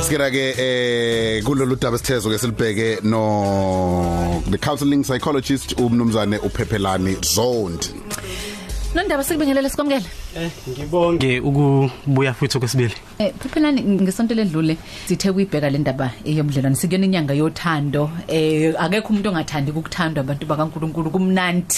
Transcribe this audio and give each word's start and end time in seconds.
Sikira 0.00 0.30
ke 0.30 0.44
eh 0.58 1.42
kulolu 1.44 1.76
daba 1.76 1.98
sithetho 1.98 2.30
ke 2.32 2.38
silibheke 2.40 3.04
no 3.04 4.42
the 4.50 4.58
counseling 4.58 5.02
psychologist 5.04 5.76
umnumzane 5.76 6.38
uphephelani 6.38 7.16
zoned 7.22 7.82
Nondaba 8.94 9.24
sikubingelele 9.24 9.70
sikwamukele. 9.70 10.04
Eh 10.36 10.50
ngibonge. 10.68 11.40
Ukubuya 11.40 12.34
futhi 12.34 12.58
kwesibili. 12.58 12.94
Eh 13.18 13.32
phephelani 13.38 13.82
ngesonto 13.82 14.34
ledlule 14.34 14.76
sithe 15.06 15.32
kuyibheka 15.32 15.70
le 15.70 15.78
ndaba 15.78 16.10
eyomdlelwane 16.24 16.76
sikuyona 16.76 17.04
inyanga 17.06 17.34
yothando. 17.34 18.10
Eh 18.28 18.74
akekho 18.78 19.08
umuntu 19.08 19.28
ongathandi 19.28 19.70
ukuthandwa 19.70 20.20
abantu 20.24 20.46
bakaNkuluNkulu 20.46 21.10
kumnandi 21.10 21.74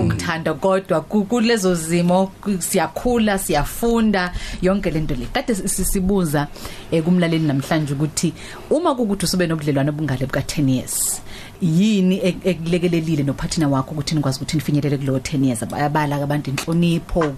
ukuthanda 0.00 0.54
kodwa 0.54 1.00
ku- 1.00 1.24
kulezo 1.24 1.74
zimo 1.74 2.26
ku- 2.42 2.58
siyakhula 2.62 3.38
siyafunda 3.38 4.32
yonke 4.62 4.90
lento 4.90 5.14
le. 5.14 5.26
Kade 5.32 5.54
sisibuza 5.54 6.48
eh 6.90 7.02
kumlaleli 7.02 7.46
namhlanje 7.46 7.92
ukuthi 7.94 8.32
uma 8.70 8.94
kukuthi 8.94 9.24
usube 9.24 9.46
nobudlelwane 9.46 9.90
obungale 9.90 10.26
buka 10.26 10.40
10 10.40 10.68
years 10.68 11.20
yini 11.62 12.18
ek- 12.20 12.44
ekulekelelile 12.44 13.22
nophathina 13.22 13.68
wakho 13.68 13.90
ukuthi 13.92 14.14
nikwazi 14.14 14.38
ukuthi 14.38 14.56
nifinyelele 14.56 14.96
kulo 14.98 15.18
10 15.18 15.44
years? 15.44 15.64
Bayabala 15.64 16.16
abantu 16.16 16.50
inhlonipho 16.50 17.32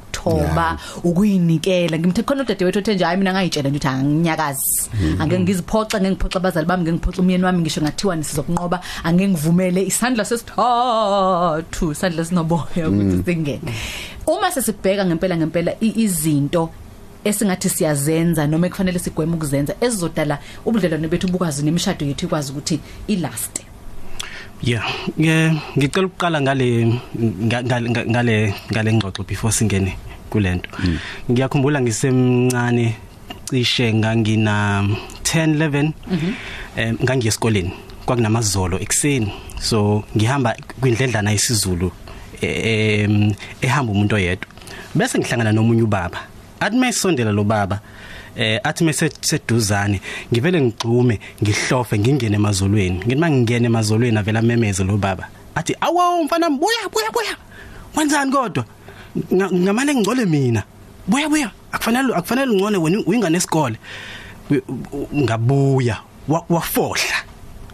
ukuthoba 0.46 0.78
ukuyinikela. 1.04 1.98
Ngimthe 1.98 2.22
khona 2.22 2.42
udadewethu 2.42 2.78
othe 2.78 2.94
nje 2.94 3.04
hayi 3.04 3.16
mina 3.18 3.32
ngayitshela 3.32 3.68
nje 3.68 3.78
ukuthi 3.78 3.88
anginyakazi 3.88 4.90
angeke 5.20 5.40
ngiziphoxa 5.40 6.00
ngeke 6.00 6.10
ngiphoxa 6.14 6.38
abazali 6.38 6.66
bami 6.66 6.82
ngeke 6.82 6.92
ngiphoxa 6.96 7.22
umyeni 7.22 7.44
wami 7.44 7.60
ngisho 7.62 7.80
ngathiwa 7.82 8.22
sizokunqoba 8.22 8.80
angeke 9.04 9.28
ngivumele 9.28 9.82
isandla 9.86 10.24
sesithathu 10.24 11.92
isandla 11.92 12.24
sinoboya 12.24 12.88
ukuthi 12.88 13.22
singene. 13.24 13.72
Uma 14.26 14.50
sesibheka 14.50 15.04
ngempela 15.06 15.36
ngempela 15.36 15.72
i- 15.80 15.94
izinto 16.04 16.70
esingathi 17.24 17.68
siyazenza 17.68 18.46
noma 18.46 18.66
ekufanele 18.66 18.98
sigweme 18.98 19.34
ukuzenza 19.34 19.74
ezizodala 19.80 20.38
ubudlelwane 20.64 21.08
bethu 21.08 21.28
bukwazi 21.28 21.62
nemishado 21.64 22.06
yethu 22.06 22.26
ikwazi 22.26 22.52
ukuthi 22.52 22.80
ilast 23.08 23.62
Yeah. 24.62 24.88
Nge 25.20 25.52
ngicela 25.76 26.06
ukuqala 26.06 26.40
ngale 26.40 26.86
nga- 27.44 27.62
ngale 27.62 27.90
ngale 27.90 28.54
ngale 28.72 28.92
ngxoxo 28.92 29.22
before 29.28 29.52
singene. 29.52 29.92
Kulento. 30.26 30.70
Ngiyakhumbula 31.30 31.80
ngisemncane 31.80 32.96
cishe 33.50 33.94
ngangina 33.94 34.82
10 35.22 35.54
11 35.54 35.92
eh 36.76 36.94
ngangiye 37.02 37.28
esikoleni 37.28 37.72
kwakunamazolo 38.06 38.78
ekseni 38.80 39.32
so 39.60 40.04
ngihamba 40.16 40.56
kwindledlana 40.80 41.30
yesizulu 41.30 41.92
em 42.42 43.34
ehamba 43.62 43.92
umuntu 43.92 44.14
oyedwa. 44.14 44.48
Bese 44.94 45.18
ngihlangana 45.18 45.52
nomunye 45.52 45.82
ubaba. 45.82 46.18
Athi 46.60 46.76
mayisondela 46.76 47.32
lo 47.32 47.44
baba 47.44 47.80
eh 48.36 48.60
athi 48.64 48.84
mase 48.84 49.10
seduzane 49.20 50.00
ngivele 50.32 50.60
ngigxume 50.60 51.20
ngihlofe 51.42 51.98
ngingene 51.98 52.36
emazolweni. 52.36 52.98
Ngithi 52.98 53.20
mangingene 53.20 53.66
emazolweni 53.66 54.18
avela 54.18 54.42
memeze 54.42 54.84
lo 54.84 54.96
baba. 54.96 55.28
Athi 55.54 55.74
awu 55.80 56.24
mfana 56.24 56.50
buya 56.50 56.88
buya 56.92 57.10
buya. 57.10 57.36
Wenzani 57.96 58.32
kodwa? 58.32 58.64
Ngamane 59.32 59.94
ngicole 59.94 60.24
mina. 60.26 60.62
Buya 61.06 61.28
buya. 61.28 61.50
Akufanele 61.72 62.14
akufanele 62.14 62.52
ngcone 62.56 62.76
wena 62.78 62.98
uyingane 63.06 63.36
esikole 63.38 63.76
We- 64.50 64.62
u- 64.92 65.08
ngabuya 65.14 65.98
wa- 66.28 66.44
wafohla 66.48 67.18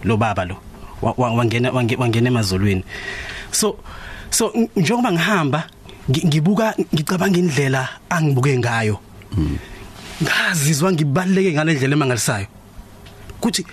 lo 0.04 0.16
baba 0.16 0.44
lo. 0.44 0.56
Wa- 1.02 1.14
wa- 1.16 1.30
wangena 1.34 1.70
wange- 1.70 1.96
wangena 1.96 2.28
emazolweni 2.28 2.84
so 3.50 3.76
so 4.30 4.52
n- 4.54 4.68
njengoba 4.76 5.12
ngihamba 5.12 5.66
ngi- 6.10 6.26
ngibuka 6.26 6.74
ngicabanga 6.94 7.38
indlela 7.38 7.88
angibuke 8.08 8.58
ngayo. 8.58 8.98
Ngazizwa 10.22 10.92
ngibaleke 10.92 11.52
ngalendlela 11.52 11.94
emangalisayo. 11.96 12.46
Kuthi 13.40 13.66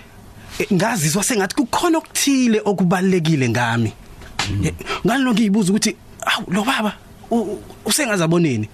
eh, 0.58 0.66
ngazizwa 0.72 1.22
sengathi 1.24 1.54
kukhona 1.54 1.98
okuthile 1.98 2.60
okubalekile 2.64 3.48
ngami. 3.48 3.92
Eh, 4.64 4.74
ngaloko 5.06 5.32
ngiyibuza 5.34 5.70
ukuthi 5.72 5.96
awu 6.26 6.44
lo 6.52 6.64
baba 6.64 6.92
u- 6.92 6.92
u- 6.92 7.09
usengazaboneni. 7.84 8.68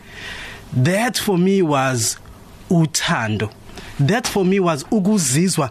That 0.73 1.19
for 1.19 1.39
me 1.39 1.63
was 1.63 2.19
uthando. 2.71 3.51
That 3.99 4.27
for 4.27 4.45
me 4.45 4.61
was 4.61 4.85
ukuzizwa 4.91 5.71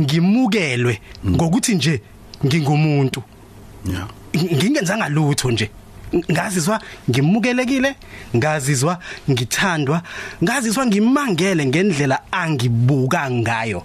ngimukelwe 0.00 1.00
ngokuthi 1.26 1.74
nje 1.74 2.02
ngingumuntu. 2.46 3.22
Yeah. 3.84 4.08
Ngingenzanga 4.36 5.08
lutho 5.08 5.50
nje. 5.50 5.70
Ngazizwa 6.30 6.80
ngimukelekile 7.10 7.96
ngazizwa 8.36 8.98
ngithandwa 9.30 10.02
ngazizwa 10.44 10.86
ngimangele 10.86 11.66
ngendlela 11.66 12.32
angibuka 12.32 13.30
ngayo. 13.30 13.82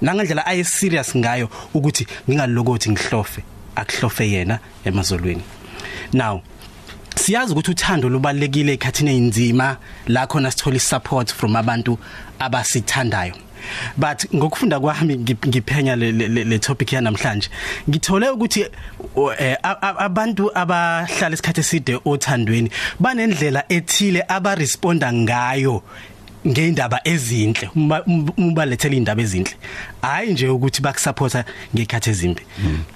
Nangendlela 0.00 0.46
aye 0.46 0.64
serious 0.64 1.16
ngayo 1.16 1.48
ukuthi 1.74 2.06
ngingalokothi 2.28 2.90
ngihlofe 2.90 3.42
akuhlofe 3.76 4.30
yena 4.30 4.58
emazolweni 4.84 5.42
now 6.12 6.42
siyazi 7.16 7.52
ukuthi 7.52 7.70
uthando 7.70 8.08
lubalekile 8.08 8.72
ekhathini 8.72 9.10
einzima 9.10 9.76
la 10.06 10.26
khona 10.26 10.50
sithola 10.50 10.78
support 10.80 11.32
from 11.32 11.56
abantu 11.56 11.98
abasithandayo. 12.38 13.34
But 13.96 14.26
ngokufunda 14.34 14.80
kwami 14.80 15.16
ngi- 15.16 15.48
ngiphenya 15.48 15.96
le, 15.96 16.12
le, 16.12 16.28
le- 16.28 16.44
le 16.44 16.58
topic 16.58 16.92
yanamhlanje. 16.92 17.48
Ngithole 17.88 18.30
ukuthi 18.30 18.64
o- 19.16 19.32
eh, 19.32 19.56
a- 19.62 19.76
a- 19.82 19.98
abantu 20.04 20.50
abahlala 20.54 21.34
isikhathi 21.34 21.60
eside 21.60 21.98
othandweni 22.04 22.70
banendlela 23.00 23.64
ethile 23.68 24.22
abaresponda 24.28 25.12
ngayo 25.12 25.82
ngeindaba 26.46 27.00
ezinhle 27.04 27.70
uma 27.74 28.02
uma 28.04 28.52
balethela 28.54 28.94
indaba 28.94 29.22
ezinhle. 29.22 29.54
Hayi 30.02 30.32
nje 30.32 30.48
ukuthi 30.48 30.82
bakusupporta 30.82 31.44
ngekhathi 31.74 32.10
ezimbi. 32.10 32.42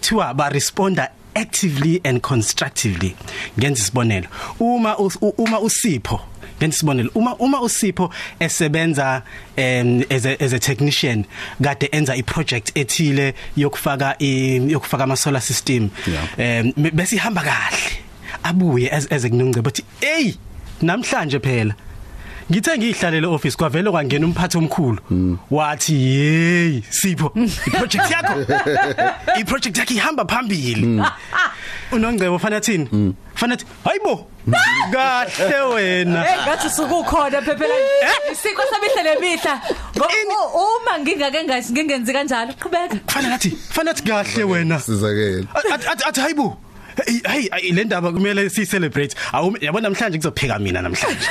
Thiwa 0.01 0.35
ba 0.35 0.49
responda 0.51 1.11
actively 1.35 2.01
and 2.05 2.21
constructively. 2.21 3.15
Ngenza 3.59 3.83
isibonelo. 3.83 4.27
Uma 4.61 4.97
us- 4.99 5.19
u- 5.21 5.35
uma 5.39 5.59
usipho 5.61 6.21
ngenza 6.59 6.77
isibonelo. 6.77 7.11
Uma 7.15 7.35
uma 7.39 7.61
usipho 7.61 8.11
esebenza 8.41 9.23
um 9.59 10.03
as 10.11 10.27
a, 10.27 10.37
as 10.45 10.53
a 10.53 10.59
technician 10.59 11.25
kade 11.63 11.89
enza 11.93 12.17
iproject 12.17 12.73
ethile 12.75 13.35
yokufaka 13.57 14.17
i- 14.21 14.61
yokufaka 14.73 15.05
ama 15.05 15.17
solar 15.17 15.41
system. 15.43 15.91
Yeah. 16.07 16.65
um 16.67 16.73
bese 16.93 17.17
ihamba 17.17 17.43
kahle. 17.43 18.03
Abuye 18.43 18.91
as 18.91 19.07
as 19.11 19.23
kunongce 19.25 19.63
bathi 19.63 19.85
hey 20.01 20.35
namhlanje 20.83 21.39
phela 21.41 21.75
ngithe 22.50 22.78
ngihlalele 22.78 23.27
office 23.27 23.56
kwavele 23.56 23.91
kwangena 23.91 24.27
umphathi 24.27 24.59
omkhulu. 24.59 24.99
Wathi 25.50 25.94
hey 25.94 26.83
sipho 26.91 27.33
iproject 27.66 28.11
yakho 28.11 28.34
iproject 29.41 29.78
yakho 29.78 29.94
ihamba 29.94 30.25
phambili. 30.25 31.03
Unongcebo 31.93 32.39
fana 32.39 32.60
thini? 32.60 33.15
Fana 33.34 33.56
thi 33.56 33.65
hayibo 33.84 34.27
kahle 34.93 35.60
wena. 35.75 36.22
Hey 36.22 36.39
ngathi 36.47 36.71
sukukhona 36.71 37.43
phela 37.43 37.75
isiko 38.33 38.62
samihla 38.71 39.03
nemihla 39.03 39.60
Ngo- 39.97 40.09
u- 40.28 40.77
uma 40.77 40.99
ngingake 40.99 41.44
ngasi 41.44 41.72
ngingenzi 41.72 42.12
kanjalo 42.12 42.53
qhubeka. 42.53 42.97
Fana 43.06 43.28
ngathi 43.28 43.50
fana 43.71 43.94
thi 43.94 44.03
kahle 44.03 44.44
wena. 44.44 44.81
Sizakele 44.81 45.47
athi 45.55 45.69
athi- 45.89 46.09
athi 46.09 46.21
hayibo 46.21 46.56
hey 47.27 47.49
hey 47.53 47.73
le 47.73 47.84
ndaba 47.84 48.12
kumele 48.12 48.51
si 48.51 48.67
celebrate 48.67 49.15
awu 49.33 49.56
yabona 49.61 49.89
namhlanje 49.89 50.19
kuzopheka 50.19 50.59
mina 50.59 50.83
namhlanje. 50.83 51.27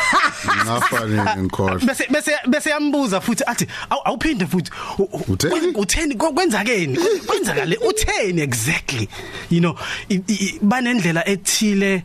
Ngafani 0.66 1.42
ngikhohle 1.42 1.86
bese 1.86 2.08
bese 2.12 2.32
bese 2.48 2.70
yambuza 2.70 3.22
futhi 3.22 3.44
athi 3.48 3.68
"Awu- 3.90 4.02
awuphinde 4.06 4.46
futhi 4.46 4.72
u- 4.98 5.04
u- 5.04 5.24
Utheni? 5.34 5.72
utheni? 5.76 6.16
Ko- 6.16 6.34
kwenzakeni? 6.34 6.98
Kwenzakale? 7.26 7.78
Utheni 7.78 8.42
exactly? 8.42 9.10
You 9.50 9.60
know 9.60 9.76
i- 10.10 10.24
i- 10.28 10.60
banendlela 10.62 11.28
ethile 11.28 12.04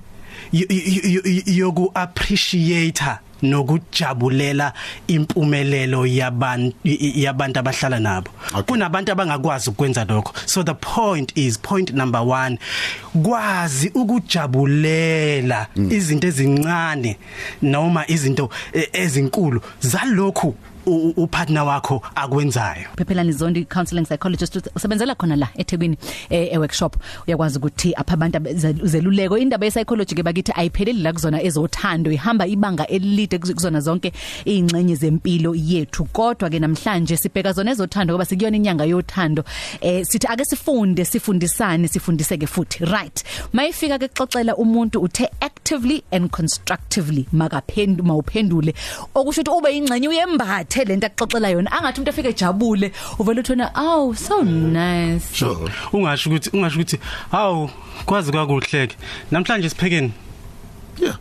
yo- 0.52 0.66
yo- 0.68 1.22
yo- 1.24 1.42
yoku 1.46 1.90
appreciate 1.94 3.04
nokujabulela 3.42 4.72
impumelelo 5.06 6.06
yabantu 6.06 6.76
yabantu 6.84 7.58
abahlala 7.60 8.00
nabo. 8.00 8.30
Kunabantu 8.66 9.12
abangakwazi 9.12 9.70
ukwenza 9.70 10.04
lokho. 10.04 10.32
So 10.46 10.62
the 10.62 10.74
point 10.74 11.32
is 11.36 11.58
point 11.58 11.92
number 11.92 12.20
1 12.20 12.58
kwazi 13.22 13.90
ukujabulela 13.94 15.66
izinto 15.90 16.26
ezincane 16.26 17.16
noma 17.62 18.04
izinto 18.10 18.50
eh, 18.72 18.88
ezinkulu. 18.92 19.60
Zalokhu 19.80 20.54
upartner 20.86 21.62
wakho 21.64 22.02
akwenzayo. 22.14 22.88
Phephelani 22.96 23.32
Zondi 23.32 23.64
counseling 23.64 24.04
psychologist 24.04 24.56
usebenzela 24.76 25.14
khona 25.14 25.36
la 25.36 25.48
eThekwini 25.58 25.96
e 26.30 26.48
e 26.52 26.58
workshop 26.58 26.96
uyakwazi 27.26 27.58
ukuthi 27.58 27.94
apha 27.96 28.14
abantu 28.14 28.38
abeze- 28.38 28.86
zeluleko 28.86 29.38
indaba 29.38 29.66
ye 29.66 29.70
psychology 29.70 30.14
ke 30.14 30.22
bakithi 30.22 30.52
ayipheleli 30.54 31.02
la 31.02 31.12
kuzona 31.12 31.42
ezothando 31.42 32.10
ihamba 32.12 32.46
ibanga 32.46 32.86
elide 32.86 33.38
kuzo- 33.38 33.54
kuzona 33.54 33.80
zonke 33.80 34.12
ingcenye 34.44 34.94
zempilo 34.94 35.54
yethu. 35.54 36.04
Kodwa 36.12 36.50
ke 36.50 36.58
namhlanje 36.58 37.16
sibheka 37.16 37.52
zona 37.52 37.70
ezothando 37.70 38.12
ngoba 38.14 38.24
sikuyona 38.24 38.56
inyanga 38.56 38.84
yothando. 38.84 39.44
Eh 39.80 40.04
sithi 40.04 40.26
ake 40.26 40.44
sifunde 40.44 41.04
sifundisane 41.04 41.88
sifundiseke 41.88 42.46
futhi. 42.46 42.84
Right. 42.84 43.24
Mayifika 43.52 43.98
ke 43.98 44.08
xoxela 44.08 44.56
umuntu 44.56 45.00
uthe 45.00 45.28
actively 45.40 46.02
and 46.12 46.30
constructively 46.30 47.26
makaphendu 47.32 48.04
mawuphendule. 48.04 48.74
Okusho 49.14 49.40
ukuthi 49.40 49.50
ube 49.50 49.76
ingcenye 49.76 50.08
uyembathe 50.08 50.73
athe 50.74 50.84
lento 50.84 51.06
axoxela 51.06 51.48
yona 51.50 51.70
angathi 51.72 52.00
umuntu 52.00 52.10
afike 52.10 52.28
ejabule 52.28 52.92
uvela 53.18 53.40
uthona 53.40 53.74
aw 53.74 54.12
so 54.14 54.42
nice. 54.42 55.24
Sure. 55.34 55.70
Ungasho 55.92 56.30
ukuthi 56.30 56.50
ungasho 56.52 56.76
ukuthi 56.76 56.98
hawu 57.30 57.70
kwazi 58.06 58.32
kwakuhleke 58.32 58.96
namhlanje 59.30 59.68
siphekeni 59.70 60.12
yeah. 61.00 61.16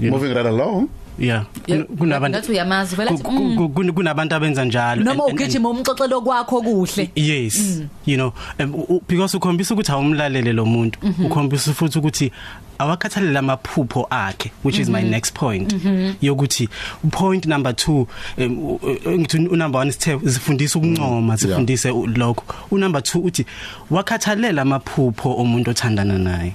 Moving 0.00 0.32
right 0.34 0.46
along. 0.46 0.88
Yeah. 1.18 1.44
Kun- 1.66 1.84
kunabantu 1.84 2.38
ngathi 2.38 2.52
uyamazi. 2.52 2.96
Vela 2.96 3.10
athi, 3.10 3.22
ku- 3.22 3.32
mm. 3.32 3.56
ku- 3.56 3.68
kun- 3.68 3.92
kunabantu 3.92 4.34
abenza 4.34 4.64
njalo. 4.64 5.02
Noma 5.02 5.10
And- 5.10 5.20
and- 5.20 5.30
and- 5.30 5.40
ugijima 5.40 5.68
umxoxelo 5.70 6.20
kwakho 6.20 6.62
kuhle. 6.62 7.10
Yes. 7.16 7.82
You 8.06 8.16
know 8.16 8.32
um, 8.60 8.74
u- 8.74 8.86
u- 8.88 9.02
because 9.08 9.36
ukhombisa 9.36 9.74
ukuthi 9.74 9.92
awumlalele 9.92 10.52
lo 10.52 10.64
muntu. 10.66 10.98
Ukhombisa 11.24 11.72
futhi 11.74 11.98
ukuthi 11.98 12.32
awakhathalele 12.78 13.38
amaphupho 13.38 14.06
akhe 14.10 14.50
which 14.64 14.78
is 14.78 14.88
my 14.88 15.02
next 15.02 15.34
point 15.34 15.74
yokuthi 16.22 16.68
point 17.10 17.46
number 17.46 17.72
2 17.72 17.90
um, 18.38 18.58
u- 18.58 18.80
u- 19.06 19.18
ngithi 19.18 19.38
u- 19.48 19.56
number 19.56 19.80
1 19.80 19.90
sithe 19.90 20.18
zifundisa 20.22 20.78
ukuncoma 20.78 21.36
zifundise 21.36 21.90
u- 21.90 22.06
lokho 22.06 22.44
u 22.70 22.78
number 22.78 23.00
2 23.00 23.20
uthi 23.24 23.46
wakhathalela 23.90 24.62
amaphupho 24.62 25.34
omuntu 25.36 25.70
othandana 25.70 26.18
naye. 26.18 26.52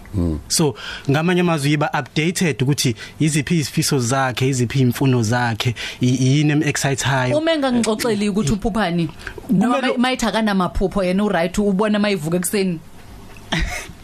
So 0.47 0.75
ngamanye 1.09 1.41
amazwi 1.41 1.71
yiba 1.71 1.89
updated 1.99 2.61
ukuthi 2.63 2.95
iziphi 3.19 3.55
izifiso 3.59 3.99
zakhe 3.99 4.47
iziphi 4.47 4.79
imfuno 4.79 5.23
zakhe 5.23 5.75
i- 6.01 6.17
yini 6.37 6.51
em 6.51 6.63
excitehayo 6.63 7.37
uma 7.37 7.51
engangixoxeli 7.53 8.29
ukuthi 8.29 8.51
uphuphani 8.51 9.09
noma 9.49 9.77
Kumele- 9.77 9.97
mayithi 9.97 10.25
akanamaphupho 10.25 11.03
yena 11.03 11.23
uright 11.23 11.57
ubona 11.57 11.99
mayivuka 11.99 12.37
ekseni 12.37 12.79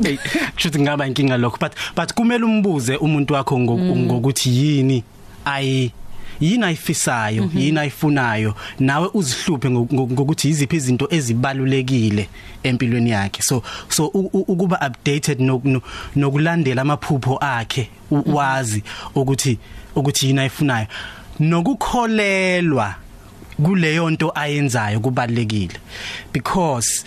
hey 0.04 0.18
kushuthi 0.54 0.80
ngaba 0.80 1.08
inkinga 1.08 1.38
lokho 1.38 1.58
but 1.60 1.72
but 1.96 2.14
kumele 2.14 2.44
umbuze 2.46 2.96
umuntu 2.96 3.34
wakho 3.34 3.60
ngo- 3.60 3.96
ngokuthi 3.98 4.50
yini 4.50 5.04
ayi 5.46 5.92
yini 6.40 6.64
ayifisayo 6.66 7.50
yini 7.56 7.80
ayifunayo 7.80 8.56
nawe 8.80 9.10
uzihluphe 9.14 9.70
ngo- 9.70 9.88
ngo- 9.94 10.08
ngokuthi 10.14 10.50
iziphi 10.50 10.76
izinto 10.76 11.08
ezibalulekile 11.12 12.30
empilweni 12.64 13.10
yakhe. 13.10 13.42
So 13.42 13.64
so 13.90 14.08
ukuba 14.08 14.80
updated 14.88 15.40
no- 15.42 15.62
no- 15.64 15.82
nokulandela 16.16 16.82
amaphupho 16.82 17.38
akhe 17.42 17.90
u- 18.12 18.36
wazi 18.36 18.84
ukuthi 19.16 19.58
ukuthi 19.96 20.28
yini 20.28 20.40
ayifunayo. 20.40 20.88
Nokukholelwa 21.40 22.96
kuleyo 23.64 24.10
nto 24.10 24.32
ayenzayo 24.36 25.00
kubalekile 25.00 25.76
because 26.34 27.04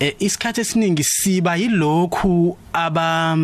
isikhathi 0.00 0.60
esiningi 0.60 1.04
siba 1.04 1.56
yilokhu 1.56 2.56
aba 2.72 3.36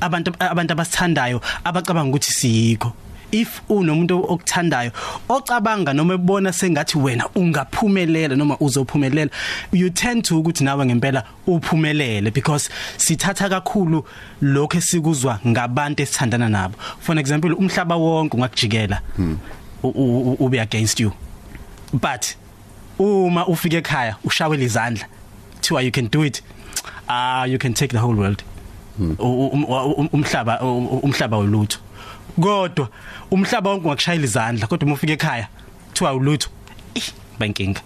abantu 0.00 0.32
abantu 0.40 0.72
abasithandayo 0.72 1.40
abacabanga 1.64 2.10
ukuthi 2.10 2.32
siyikho. 2.32 2.92
If 3.30 3.60
unomuntu 3.68 4.24
okuthandayo 4.24 4.90
ocabanga 5.28 5.92
noma 5.92 6.14
ebona 6.14 6.52
sengathi 6.52 6.96
wena 6.98 7.28
ungaphumelela 7.34 8.36
noma 8.36 8.56
uzophumelela 8.60 9.30
you 9.72 9.90
tend 9.90 10.24
to 10.24 10.40
ukuthi 10.40 10.64
nawe 10.64 10.86
ngempela 10.86 11.24
uphumelele 11.46 12.30
because 12.32 12.70
sithatha 12.96 13.48
kakhulu 13.50 14.04
lokho 14.40 14.78
esikuzwa 14.78 15.40
ngabantu 15.46 16.02
esithandana 16.02 16.48
nabo. 16.48 16.74
For 17.00 17.18
example 17.18 17.50
umhlaba 17.54 17.96
wonke 17.96 18.36
ungakujikela 18.36 19.00
u- 19.82 20.36
ube 20.40 20.60
against 20.60 21.00
you. 21.00 21.12
But 21.92 22.34
uma 22.98 23.46
ufike 23.46 23.76
ekhaya 23.82 24.16
ushawele 24.24 24.64
izandla 24.64 25.04
thiwa 25.60 25.82
you 25.82 25.90
can 25.90 26.08
do 26.08 26.24
it 26.24 26.42
ah 27.08 27.44
you 27.46 27.58
can 27.58 27.74
take 27.74 27.92
the 27.92 27.98
whole 27.98 28.16
world. 28.16 28.42
U- 28.98 29.50
um- 29.52 29.64
um- 29.64 30.08
umhlaba 30.12 30.60
u- 30.62 31.00
umhlaba 31.02 31.36
olutho 31.36 31.78
kodwa 32.40 32.88
umhlaba 33.30 33.70
wonke 33.70 33.84
ungakushayela 33.86 34.24
izandla 34.24 34.66
kodwa 34.66 34.86
uma 34.86 34.94
ufike 34.94 35.12
ekhaya 35.12 35.48
thiwa 35.94 36.12
ulutho 36.14 36.48
Ih, 36.94 37.04
bankinga 37.38 37.80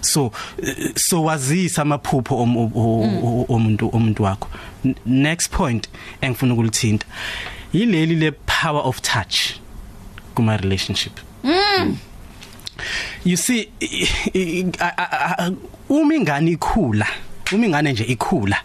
so 0.00 0.32
eh, 0.62 0.92
so 0.96 1.22
wazisa 1.24 1.82
amaphupho 1.82 2.36
om- 2.42 2.56
o- 2.56 2.70
o- 2.74 3.20
o- 3.26 3.46
omuntu 3.54 3.90
omuntu 3.92 4.22
wakho. 4.22 4.48
N- 4.84 4.94
next 5.06 5.50
point 5.52 5.88
engifuna 6.20 6.54
ukulithinta 6.54 7.06
yileli 7.72 8.14
le 8.16 8.30
power 8.32 8.82
of 8.84 9.00
touch 9.00 9.36
kuma 10.34 10.56
relationship 10.56 11.12
you 13.24 13.36
see 13.36 13.68
uma 15.88 16.14
ingane 16.14 16.50
ikhula 16.50 17.06
uma 17.52 17.66
ingane 17.66 17.92
nje 17.92 18.04
ikhula 18.04 18.56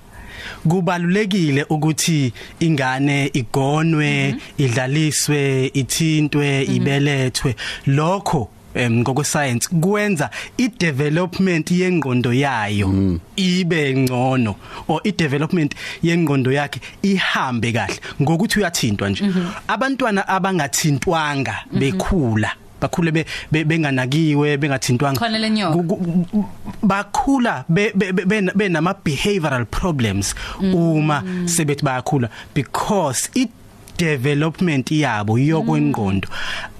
kubalulekile 0.68 1.64
ukuthi 1.70 2.34
ingane 2.60 3.30
igonwe 3.34 4.36
idlaliswe 4.58 5.72
ithintwe 5.74 6.64
ibelethwe. 6.64 7.56
Lokho 7.86 8.50
em 8.74 9.00
ngokwesayensi 9.00 9.70
kwenza 9.70 10.30
i-development 10.58 11.72
yengqondo 11.72 12.34
yayo 12.34 13.20
ibe 13.36 13.96
ngcono 13.96 14.56
or 14.88 15.02
i-development 15.04 15.76
yengqondo 16.04 16.52
yakhe 16.52 16.80
ihambe 17.02 17.72
kahle 17.72 18.00
ngokuthi 18.22 18.60
uyathintwa 18.60 19.10
nje. 19.10 19.24
Abantwana 19.68 20.28
abangathintwanga 20.28 21.56
bekhula 21.72 22.52
bakhule 22.82 23.12
be- 23.12 23.26
be- 23.52 23.64
benganakiwe 23.64 24.58
bengathintwanga. 24.58 25.20
Khona 25.20 25.38
lenyoka. 25.40 25.76
Ku- 25.76 25.84
ku- 25.84 26.46
bakhula 26.84 27.66
be- 27.70 27.92
be- 27.96 28.12
be- 28.14 28.26
bena- 28.26 28.54
benama 28.56 28.94
behavioral 29.04 29.66
problems 29.66 30.36
uma 30.62 31.24
sebethi 31.46 31.84
bayakhula 31.84 32.30
because 32.54 33.30
it 33.36 33.50
development 33.98 34.92
yabo 34.92 35.40
yokwengqondo 35.40 36.28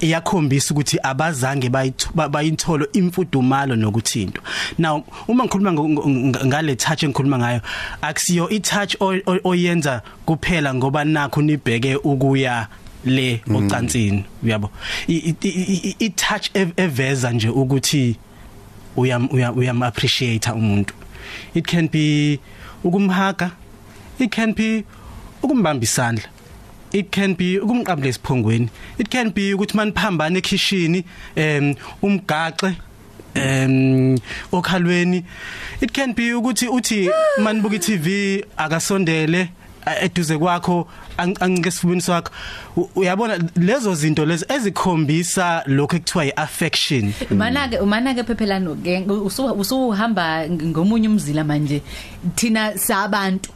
iyakhombisa 0.00 0.74
ukuthi 0.74 0.98
abazange 1.02 1.68
bayitho- 1.68 2.10
ba- 2.14 2.28
bayitholo 2.28 2.86
imfudumalo 2.92 3.74
nokuthintwa. 3.76 4.42
Now 4.78 5.02
uma 5.28 5.44
ngikhuluma 5.44 5.72
ngo- 5.72 5.88
ngo- 5.88 6.46
ngale 6.46 6.76
touch 6.76 7.02
engikhuluma 7.04 7.38
ngayo 7.38 7.60
akusiyo 8.02 8.48
i 8.50 8.60
touch 8.60 8.96
o- 9.00 9.16
o- 9.26 9.40
oyenza 9.44 10.02
kuphela 10.26 10.74
ngoba 10.74 11.04
nakho 11.04 11.40
nibheke 11.42 11.96
ukuya 12.04 12.68
le 13.06 13.40
ocansini 13.54 14.24
uyabo? 14.44 14.70
I- 15.08 16.10
touch 16.16 16.50
ev- 16.54 16.74
eveza 16.76 17.30
nje 17.32 17.48
ukuthi 17.48 18.16
uyam 18.96 19.28
uyam 19.32 19.82
appreciate 19.82 20.50
umuntu. 20.50 20.94
It 21.54 21.66
can 21.66 21.88
be 21.88 22.38
ukumhaga 22.84 23.50
it 24.18 24.30
can 24.30 24.52
be 24.54 24.84
ukumbamba 25.42 25.82
isandla 25.84 26.24
it 26.92 27.10
can 27.10 27.34
be 27.34 27.58
ukumqabula 27.58 28.08
esiphongweni 28.08 28.68
it 28.98 29.08
can 29.08 29.30
be 29.30 29.54
ukuthi 29.54 29.76
maniphambana 29.76 30.38
ekitchen 30.38 31.04
em 31.36 31.74
umgaxe 32.02 32.76
em 33.34 34.16
okhalweni 34.52 35.24
it 35.80 35.92
can 35.92 36.14
be 36.14 36.32
ukuthi 36.32 36.68
uthi 36.68 37.10
manibuka 37.42 37.76
iTV 37.76 38.44
akasondele 38.56 39.48
eduze 40.02 40.38
kwakho 40.38 40.86
ang- 41.18 41.36
angike 41.40 41.70
sifubini 41.70 42.00
sakho. 42.02 42.30
U- 42.76 42.88
uyabona 42.96 43.38
lezo 43.56 43.94
zinto 43.94 44.26
lezi 44.26 44.44
ezikhombisa 44.48 45.62
lokho 45.66 45.96
ekuthiwa 45.96 46.24
iaffection 46.26 47.12
Mana 47.30 47.68
ke 47.68 47.80
mana 47.86 48.14
ke 48.14 48.22
phephelano 48.24 48.74
ke 48.82 49.04
usu- 49.08 49.54
usuhamba 49.58 50.48
ngomunye 50.48 51.08
umzila 51.08 51.44
manje 51.44 51.82
thina 52.34 52.76
sabantu 52.78 53.50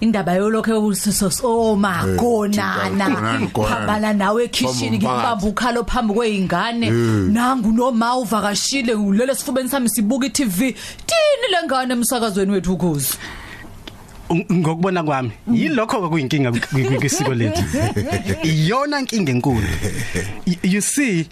indaba 0.00 0.32
yolokho 0.36 0.76
usosoma 0.86 2.04
Eh, 2.04 2.16
konana 2.16 2.88
konana, 2.90 3.46
konana. 3.52 3.76
phambana 3.76 4.12
nawe 4.12 4.44
ekitchen 4.44 4.90
Phamba 4.92 4.96
ngibamba 4.96 5.46
ukhalo 5.48 5.84
phambi 5.84 6.14
kweingane 6.14 6.90
nangu 7.32 7.72
noma 7.72 8.16
uvakashile 8.16 8.94
ulele 8.94 9.34
sifubeni 9.34 9.68
sami 9.68 9.88
sibuka 9.88 10.26
iTV 10.26 10.58
tini 11.06 11.46
lengane 11.50 11.92
emsakazweni 11.94 12.52
wethu 12.52 12.72
ukhozi? 12.74 13.14
Ng- 13.14 13.45
ngokubona 14.30 15.02
kwami 15.02 15.30
yilokho 15.52 16.08
kuyinkinga 16.10 16.50
kwi- 16.50 16.84
kwi- 16.86 16.98
kwisiko 16.98 17.34
lethu. 17.34 17.62
Iyona 18.42 19.00
inkinga 19.00 19.32
enkulu. 19.32 19.66
You 20.62 20.80
see 20.80 21.26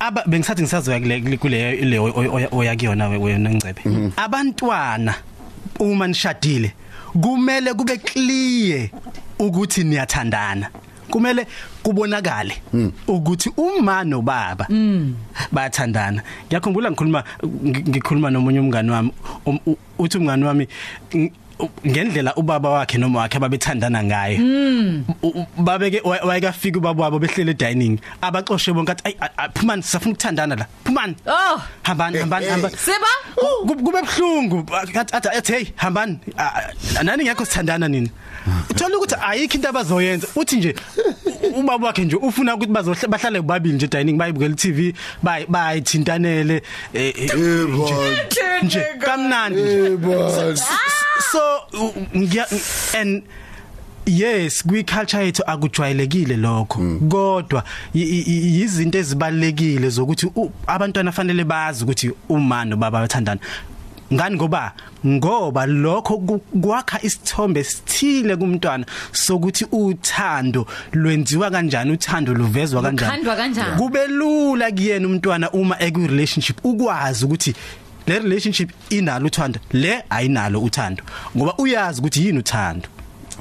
aba 0.00 0.22
bengisathi 0.26 0.62
ngisazoya 0.62 1.00
kule 1.00 1.36
kule 1.36 1.76
le 1.84 1.98
oyakuyona 2.52 3.08
wena 3.08 3.50
ngcebe. 3.50 3.82
Abantwana 4.16 5.14
uma 5.80 6.06
nishadile 6.06 6.72
kumele 7.20 7.74
kube 7.74 7.98
clear 7.98 8.88
ukuthi 9.38 9.84
niyathandana. 9.84 10.70
Kumele 11.10 11.46
kubonakale 11.82 12.54
ukuthi 13.08 13.50
uma 13.56 14.04
nobaba 14.04 14.66
bayathandana 15.52 16.22
ngiyakhumbula 16.46 16.90
ngikhuluma 16.90 17.24
ngi- 17.44 17.88
ngikhuluma 17.88 18.30
nomunye 18.30 18.60
umngane 18.60 18.90
wami. 18.92 19.12
Um- 19.46 19.76
uthi 19.98 20.18
umngane 20.18 20.44
wami 20.46 20.68
ngendlela 21.86 22.34
ubaba 22.36 22.70
wakhe 22.70 22.98
noma 22.98 23.18
wakhe 23.20 23.38
babethandana 23.38 24.02
ngayo 24.04 24.38
U- 25.22 25.28
u- 25.40 25.46
babeke 25.62 26.00
wa- 26.04 26.20
wayekafika 26.24 26.78
ubaba 26.78 27.02
wabo 27.04 27.18
behlele 27.18 27.54
dining. 27.54 27.98
Abaxoshe 28.22 28.72
bonke 28.72 28.92
athi 28.92 29.02
"Ayi, 29.04 29.16
a- 29.20 29.30
a- 29.44 29.48
phumani 29.50 29.82
safuna 29.82 30.12
ukuthandana 30.14 30.56
la. 30.56 30.66
Phumani. 30.84 31.16
Oh. 31.26 31.60
Hambani 31.82 32.18
hambani 32.18 32.46
hambani. 32.46 32.74
Siba? 32.76 33.10
Ku- 33.66 33.76
kube 33.76 34.00
buhlungu. 34.02 34.66
Athi 34.72 34.98
athi 35.16 35.28
athi, 35.38 35.52
hey 35.52 35.64
hambani. 35.76 36.18
Ah, 36.38 36.70
ah, 36.98 37.02
nani 37.02 37.24
ngekho 37.24 37.44
sithandana 37.44 37.88
nini? 37.88 38.10
Uthola 38.70 38.96
ukuthi 38.96 39.14
ayikho 39.20 39.54
into 39.56 39.68
abazoyenza. 39.68 40.26
Uthi 40.36 40.56
nje 40.56 40.74
ubaba 41.56 41.86
wakhe 41.86 42.04
nje 42.04 42.16
ufuna 42.16 42.54
ukuthi 42.54 42.72
bazohlala 42.72 43.08
bahlale 43.08 43.40
bobabili 43.40 43.74
nje 43.74 43.86
dining 43.86 44.16
bayibukela 44.18 44.54
TV 44.54 44.94
bay 45.22 45.46
bayithintanele 45.48 46.62
eh, 46.94 47.14
eh, 47.16 47.30
nje- 47.34 48.62
nje 48.62 48.84
kamnandi 49.00 49.60
nje. 49.62 49.72
Yebo. 49.72 50.30
so 51.32 51.40
u- 51.72 52.18
ngiya 52.18 52.46
and 53.00 53.22
yes 54.06 54.62
kwi 54.62 54.84
culture 54.84 55.24
yethu 55.24 55.42
akujwayelekile 55.46 56.36
lokho. 56.36 56.80
Kodwa 57.10 57.64
i- 57.94 58.00
i- 58.00 58.24
i- 58.26 58.60
izinto 58.62 58.98
ezibalekile 58.98 59.88
zokuthi 59.88 60.26
u- 60.36 60.50
abantwana 60.66 61.12
fanele 61.12 61.44
bazi 61.44 61.84
ukuthi 61.84 62.10
uma 62.28 62.64
nobaba 62.64 63.00
bathandana. 63.00 63.40
Ngani 64.12 64.36
ngoba 64.36 64.72
ngoba 65.06 65.66
lokho 65.66 66.18
ku- 66.18 66.38
kwakha 66.60 66.98
isithombe 67.02 67.64
sithile 67.64 68.36
kumntwana 68.36 68.86
sokuthi 69.12 69.64
uthando 69.72 70.66
lwenziwa 70.92 71.50
kanjani 71.50 71.92
uthando 71.92 72.34
luvezwa 72.34 72.82
kanjani 72.82 73.10
Lukhandwa 73.24 73.36
kanjani? 73.36 73.76
kube 73.76 74.06
lula 74.06 74.70
kuyena 74.72 75.06
umntwana 75.08 75.50
uma 75.50 75.76
eku 75.82 76.00
relationship 76.06 76.64
ukwazi 76.64 77.24
ukuthi 77.24 77.54
le 78.06 78.18
relationship 78.18 78.70
inalo 78.90 79.26
uthando 79.26 79.60
le 79.72 80.02
ayinalo 80.10 80.60
uthando 80.62 81.02
ngoba 81.36 81.54
uyazi 81.58 82.00
ukuthi 82.00 82.26
yini 82.26 82.38
uthando 82.38 82.88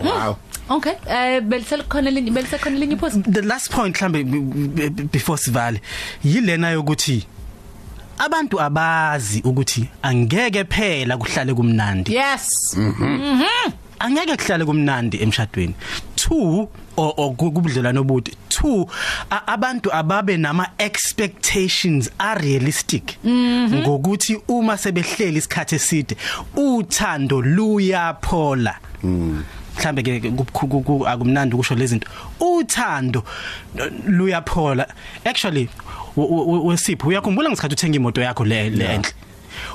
Wow. 0.04 0.36
Okay, 0.70 0.94
eh 1.10 1.42
belisekhona 1.42 2.12
linye 2.12 2.32
belisekhona 2.32 2.78
linye 2.78 2.94
iphosi. 2.96 3.20
the 3.24 3.42
last 3.42 3.72
point 3.72 3.96
mhlambe 3.96 4.24
b- 4.24 4.90
b- 4.90 5.04
before 5.14 5.38
sivale 5.38 5.82
yilena 6.24 6.70
yokuthi 6.70 7.26
abantu 8.18 8.62
abazi 8.62 9.42
ukuthi 9.46 9.90
angeke 10.02 10.64
phela 10.64 11.18
kuhlale 11.18 11.54
kumnandi. 11.54 12.14
Yes. 12.16 12.78
angeke 14.00 14.36
kuhlale 14.38 14.66
kumnandi 14.66 15.18
emshadweni. 15.22 15.74
Two 16.16 16.68
or 16.98 17.14
or 17.18 17.36
ku- 17.36 17.52
kubudlelwano 17.52 18.02
obude. 18.02 18.32
Two 18.50 18.88
a- 19.32 19.48
abantu 19.48 19.90
ababe 19.94 20.38
nama 20.38 20.68
expectations 20.80 22.10
are 22.20 22.42
realistic 22.42 23.18
ngokuthi 23.26 24.38
uma 24.48 24.78
sebehleli 24.78 25.38
isikhathi 25.38 25.76
eside 25.76 26.16
uthando 26.56 27.42
luyaphola 27.42 28.76
mhlambe 29.78 30.04
ke 30.04 30.20
ku- 30.32 30.68
ku- 30.68 30.82
ku- 30.84 31.08
akumnandi 31.08 31.56
ukusho 31.56 31.76
lezi 31.76 31.88
zinto. 32.00 32.08
Uthando 32.40 33.24
luyaphola. 34.08 34.88
Actually 35.26 35.70
wesipho 36.16 37.08
uyakhumbula 37.10 37.50
ngesikhathi 37.50 37.74
uthenga 37.76 37.96
imoto 37.96 38.22
yakho 38.22 38.46
le 38.46 38.70
le 38.70 38.86
enhle? 38.86 39.14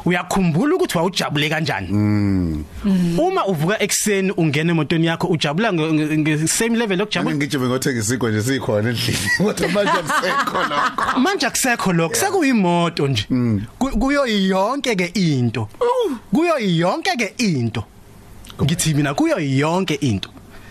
Uyakhumbula 0.04 0.74
ukuthi 0.76 0.98
wawujabule 0.98 1.48
kanjani? 1.48 1.88
Uma 3.18 3.46
uvuka 3.46 3.82
ekseni 3.82 4.30
ungena 4.36 4.70
emotweni 4.72 5.06
yakho 5.06 5.26
ujabula 5.28 5.72
nge- 5.72 6.46
same 6.48 6.76
level 6.78 6.98
yokujabula? 7.00 7.34
Ngeke 7.36 7.46
ngijube 7.46 7.66
ngothenga 7.68 8.00
isikho 8.00 8.30
nje 8.30 8.42
sikhona 8.42 8.88
endlini. 8.90 9.18
Kodwa 9.38 9.68
manje 9.68 9.90
akusekho 9.90 10.62
lokho. 10.68 11.20
manje 11.20 11.46
akusekho 11.46 11.92
lokho. 11.92 12.14
Sekuyimoto 12.14 13.08
nje. 13.08 13.26
Ku- 13.78 13.98
kuyo 13.98 14.26
yonke 14.26 14.94
ke 14.96 15.06
into 15.14 15.68
kuyo 16.34 16.58
yonke 16.58 17.10
ke 17.16 17.34
into. 17.38 17.84
Ngithi 18.62 18.94
mina 18.94 19.14
kuyo 19.14 19.38
yonke 19.38 19.94
into. 19.94 20.30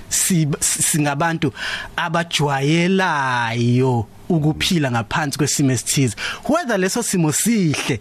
Si 0.09 0.47
singabantu 0.59 1.53
abajwayelayo 1.95 4.05
ukuphila 4.29 4.91
ngaphansi 4.91 5.37
kwesimo 5.37 5.71
esithize. 5.71 6.15
Whether 6.49 6.77
leso 6.77 7.03
simo 7.03 7.31
sihle 7.31 7.99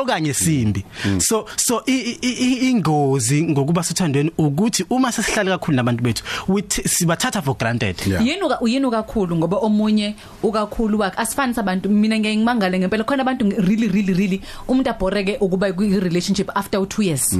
okanye 0.00 0.34
simbi. 0.34 0.84
So 1.18 1.46
so 1.56 1.82
i- 1.86 2.18
i- 2.22 2.38
i- 2.42 2.70
ingozi 2.70 3.42
ngokuba 3.42 3.82
sithandweni 3.82 4.30
ukuthi 4.38 4.84
uma 4.90 5.12
sesihlala 5.12 5.58
kakhulu 5.58 5.76
nabantu 5.76 6.02
bethu 6.02 6.22
we 6.48 6.62
t- 6.62 6.82
sibathatha 6.88 7.42
for 7.42 7.56
granted. 7.56 7.96
Yeah. 8.06 8.26
yini 8.26 8.42
uka 8.42 8.60
uyini 8.60 8.90
kakhulu 8.90 9.36
ngoba 9.36 9.56
omunye 9.56 10.14
ukakhulu 10.42 10.98
wakhe 11.00 11.16
asifani 11.18 11.54
sabantu. 11.54 11.88
Mina 11.88 12.18
ngeke 12.18 12.36
ngimangale 12.36 12.78
ngempela. 12.78 13.04
Khona 13.04 13.22
abantu 13.22 13.44
nge- 13.46 13.60
really 13.68 13.88
really 13.88 14.14
really 14.14 14.40
umuntu 14.68 14.90
abhoreke 14.90 15.36
ukuba 15.40 15.72
kwi 15.72 16.00
relationship 16.00 16.50
after 16.54 16.80
2 16.80 17.02
years. 17.02 17.38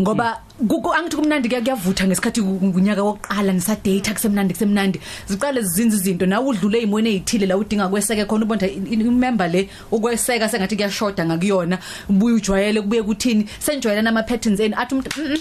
Ngoba 0.00 0.40
kuku 0.68 0.92
angithi 0.94 1.16
kumnandi 1.16 1.48
kuya- 1.48 1.60
kuyavutha 1.62 2.06
ngesikhathi 2.06 2.40
ku- 2.42 2.72
kunyaka 2.72 3.02
wokuqala 3.02 3.52
nisa 3.52 3.76
date 3.76 4.12
kusemnandi 4.14 4.54
kusemnandi. 4.54 5.00
Ziqale 5.28 5.62
zizinza 5.62 5.96
izinto. 5.96 6.26
Nawe 6.26 6.46
udlule 6.48 6.78
ezimweni 6.78 7.10
ezithile 7.10 7.46
la 7.46 7.56
udinga 7.56 7.88
kweseke 7.88 8.24
khona 8.26 8.44
ubonda 8.44 8.66
remember 8.66 9.48
le 9.50 9.68
ukweseka 9.90 10.48
sengathi 10.48 10.76
kuyashoda 10.76 11.24
ngakuyona. 11.26 11.78
Ubuye 12.08 12.34
ujwayele 12.34 12.80
kubuye 12.80 13.02
kuthini? 13.02 13.48
Senjwayela 13.58 14.02
nama 14.02 14.22
patterns 14.22 14.60
eni 14.60 14.74
athi 14.74 14.94
umuntu 14.94 15.10
"Mm, 15.16 15.28
mm, 15.30 15.38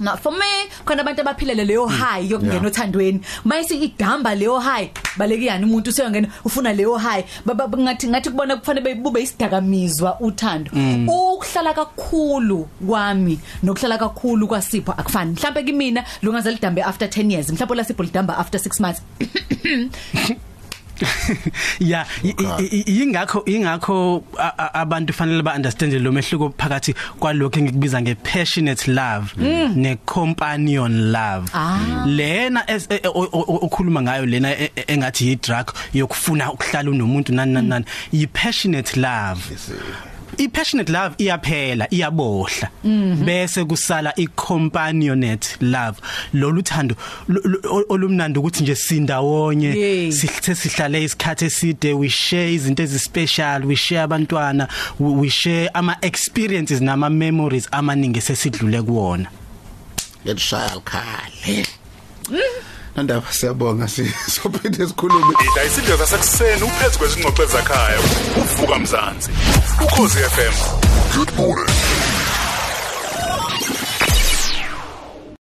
Ma 0.00 0.16
for 0.16 0.30
me 0.32 0.46
khona 0.86 1.02
abantu 1.02 1.20
abaphilele 1.22 1.64
leyo 1.64 1.86
high 1.86 2.22
yokungena 2.30 2.54
Yeah. 2.54 2.66
othandweni. 2.66 3.20
Mayisi 3.44 3.74
idamba 3.76 4.34
leyo 4.34 4.58
high 4.58 4.90
baleke 5.16 5.44
yani 5.46 5.64
umuntu 5.64 5.90
useyongena 5.90 6.28
ufuna 6.44 6.72
leyo 6.72 6.94
high. 6.96 7.24
Baba 7.44 7.66
ngathi 7.68 8.06
ngathi 8.08 8.30
kubona 8.30 8.56
kufanele 8.56 8.94
bube 8.94 9.22
isidakamizwa 9.22 10.20
uthando. 10.20 10.70
Ukuhlala 11.08 11.74
kakhulu 11.74 12.68
kwami 12.86 13.40
nokuhlala 13.62 13.98
kakhulu 13.98 14.46
kwasipho 14.48 14.92
akufani. 14.92 15.32
Mhlawumbe 15.32 15.62
kimina 15.62 16.04
lungaze 16.22 16.50
lidambe 16.50 16.82
after 16.82 17.08
10 17.08 17.30
years. 17.32 17.50
Mhlawumbe 17.50 17.74
lasipho 17.74 18.02
lidamba 18.02 18.38
after 18.38 18.60
6 18.60 18.80
months. 18.80 19.02
yeah 21.80 22.06
i- 22.24 22.34
i- 22.58 22.82
i- 22.86 23.02
ingakho 23.02 23.42
ingakho 23.46 24.24
a- 24.38 24.54
a- 24.58 24.74
abantu 24.74 25.12
fanele 25.12 25.42
ba 25.42 25.54
understand 25.54 25.92
lo 25.94 26.12
mehluko 26.12 26.54
phakathi 26.58 26.94
kwalokho 27.20 27.58
engikubiza 27.60 28.00
nge 28.02 28.14
passionate 28.14 28.88
love 28.90 29.32
ne 29.74 29.96
companion 30.04 31.12
love. 31.12 31.48
Ah. 31.54 32.04
lena 32.06 32.64
es- 32.66 32.86
e- 32.90 33.00
e- 33.02 33.08
o- 33.08 33.28
o- 33.32 33.60
okhuluma 33.66 34.02
ngayo 34.02 34.26
lena 34.26 34.50
e- 34.50 34.70
e- 34.76 34.84
engathi 34.92 35.28
yi 35.28 35.36
drug 35.36 35.72
yokufuna 35.94 36.52
ukuhlala 36.52 36.90
unomuntu 36.90 37.32
nani 37.32 37.52
nani 37.52 37.68
nani. 37.68 37.84
Yi 38.12 38.26
passionate 38.26 38.96
love. 38.96 39.40
I 40.38 40.48
passionate 40.48 40.92
love 40.92 41.14
iyaphela 41.18 41.86
iyabohla. 41.90 42.68
Bese 43.24 43.64
kusala 43.64 44.12
i 44.16 44.26
companionate 44.36 45.56
love. 45.60 45.98
Lolu 46.34 46.62
thando 46.62 46.94
lu- 47.28 47.40
lu- 47.44 47.84
olumnandi 47.88 48.38
ukuthi 48.38 48.62
nje 48.62 48.74
sindawonye 48.74 50.12
sithe 50.12 50.54
sihlale 50.54 51.04
isikhathi 51.04 51.44
eside 51.44 51.92
we 51.92 52.08
share 52.08 52.52
izinto 52.54 52.82
ezispecial 52.82 53.64
we 53.64 53.76
share 53.76 54.02
abantwana 54.02 54.68
we 55.00 55.28
share 55.30 55.70
ama 55.74 55.96
experiences 56.02 56.80
nama 56.80 57.10
memories 57.10 57.68
amaningi 57.72 58.20
sesidlule 58.20 58.82
kuwona. 58.82 59.26
Yeshaya 60.24 60.74
likhale. 60.74 61.66
Nandaba 62.98 63.30
siyabonga 63.30 63.86
si 63.88 64.04
sophinde 64.34 64.86
sikhulume. 64.86 65.32
Ida 65.52 65.64
isidlo 65.64 65.96
sasekuseni 65.98 66.62
uphezu 66.62 66.98
kwezingxoxo 66.98 67.42
ezakhaya 67.42 67.98
uvuka 68.42 68.78
mzansi 68.78 69.30
ukhosi 69.84 70.18
FM 70.18 70.54
Good 71.14 71.30
morning. 71.36 71.87